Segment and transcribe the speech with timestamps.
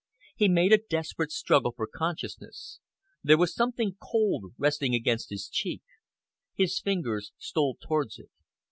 [0.35, 2.79] He made a desperate struggle for consciousness.
[3.23, 5.83] There was something cold resting against his cheek.
[6.55, 8.31] His fingers stole towards it.